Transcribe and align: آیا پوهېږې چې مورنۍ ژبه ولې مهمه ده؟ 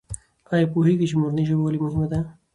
آیا 0.53 0.65
پوهېږې 0.73 1.05
چې 1.09 1.15
مورنۍ 1.21 1.43
ژبه 1.49 1.63
ولې 1.63 1.79
مهمه 1.85 2.07
ده؟ 2.11 2.19